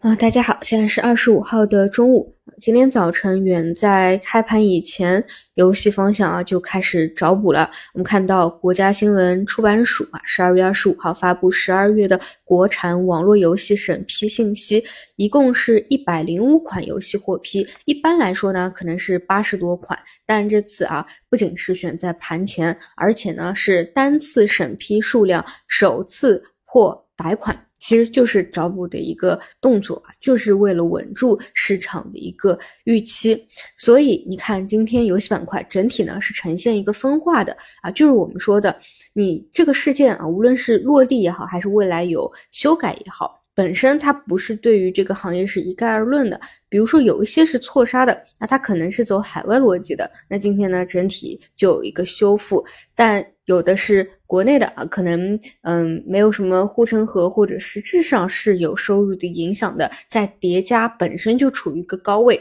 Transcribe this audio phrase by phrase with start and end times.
[0.00, 2.34] 啊，大家好，现在是二十五号的中午。
[2.58, 5.22] 今天早晨，远在开盘以前，
[5.56, 7.70] 游戏方向啊就开始找补了。
[7.92, 14.82] 我们看到国家新闻出版署啊，十二月二十五号发布十二月的国产网络游戏审批信息，
[15.16, 17.68] 一共是一百零五款游戏获批。
[17.84, 27.66] 一般来说呢，可能是八十多款，但这次啊，不仅是选在盘前，而且呢是单次审批数量首次破百款。
[27.80, 33.44] 其实就是找补的一个动作啊，就是为了稳住市场的一个预期。
[33.76, 38.76] 所以你看，今天游戏板块整体呢是呈现一个分化的啊，就是我们说的，
[39.14, 43.38] 你这个事件啊，无论是落地也好，还是未来有修改也好。
[43.52, 62.40] 本身它不是对于这个行业是一概而论的，比如说有一些是错杀的，那它可能是走海外逻辑的，那今天呢整体就有一个修复，但有的是国内的啊，可能嗯没有什么护城河或者实质上是有收入的影响的，在叠加本身就处于一个高位。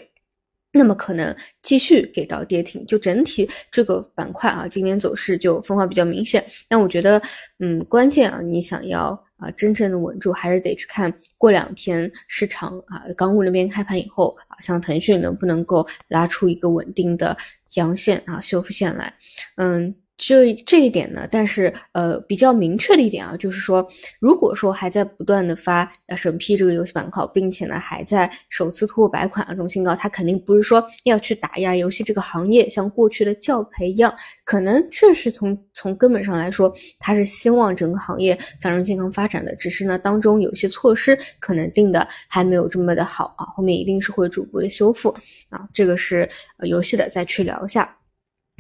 [0.72, 6.46] 那么可能继续给到跌停，就整体这个板块啊，今天走势就分化比较明显。
[6.70, 7.20] 那我觉得，
[7.58, 17.36] 嗯，关键啊，你想要啊真正的稳住，还是得去看过两天市场啊，港股那边开盘以后啊，像腾讯能不能够拉出一个稳定的
[17.74, 19.12] 阳线啊，修复线来，
[19.58, 19.96] 嗯。
[20.20, 23.88] 这这一点呢，但是呃比较明确的一点啊，就是说，
[24.20, 45.16] 如果说还在不断的发审批这个游戏板块，并且呢还在首次突破百款啊这种新高，它肯定不是说要去打压游戏这个行业，像过去的教培一样，可能确实从从根本上来说，它是希望整个行业繁荣健康发展的，只是呢当中有些措施可能定的还没有这么的好啊，后面一定是会逐步的修复
[45.50, 46.30] 啊，这个是
[46.64, 47.99] 游戏的，再去聊一下。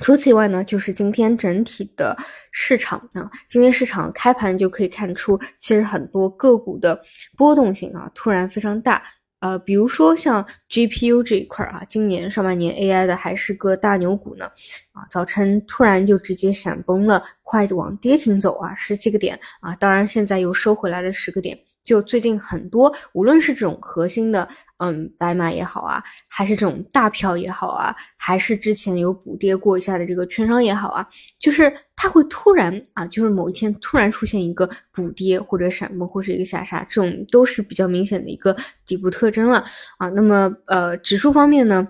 [0.01, 2.15] 除此以外呢，就是今天整体的
[2.51, 6.99] 市场啊，今天市场开盘就可以看出，其实很多个股的
[7.37, 9.03] 波动性啊，突然非常大。
[9.39, 14.45] 呃，比如说像 GPU 这一块啊，今年上半年 AI 的还是个大牛股呢，
[14.91, 21.57] 啊，早晨突然就直接闪崩了，快往跌停走啊，十几个点啊，当然现在又收回来了十个点。
[21.89, 38.55] 就最近很多，无论是这种核心的，嗯，白马也好啊，还是这种大票也好啊，还是之前有补跌过一下的这个券商也好啊，就是它会突然啊，就是某一天突然出现一个补跌或者闪崩或是一个下杀，这种都是比较明显的一个
[38.85, 39.63] 底部特征了
[39.97, 40.09] 啊。
[40.09, 41.87] 那么呃，指数方面呢？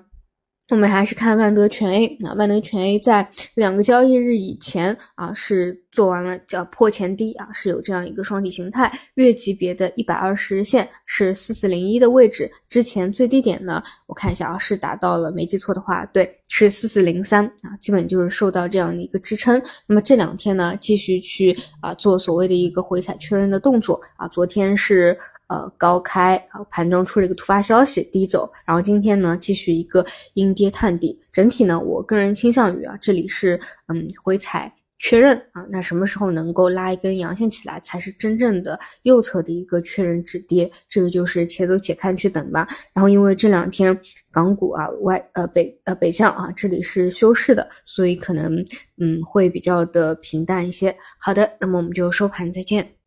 [0.70, 19.62] 我们还是看万德全 A 啊，万德全 A 在两个交易日以前啊是做完了叫破前低啊，是有这样一个双底形态，月级别的一百二十日线是四四零一的位置，之前最低点呢，我看一下啊，是达到了，没记错的话，对，是四四零三啊，基本就是受到这样的一个支撑。
[19.88, 25.18] 那么这两天呢，继续去啊做所谓的一个回踩确认的动作啊，昨天是。
[25.50, 42.68] 呃，高开啊，盘中出了一个突发消息，低走，然后今天呢，继续一个阴跌探底，整体呢，我个人倾向于啊，这里是嗯回踩确认啊，那什么时候能够拉一根阳线起来，才是真正的右侧的一个确认止跌，这个就是且走且看去等吧。
[42.94, 43.98] 然后因为这两天
[44.30, 48.64] 港股啊外呃北呃北向啊，这里是休市的，所以可能
[48.98, 50.96] 嗯会比较的平淡一些。
[51.18, 52.99] 好的，那么我们就收盘再见。